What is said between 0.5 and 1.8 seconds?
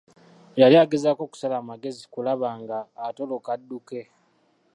Yali agezaako kusala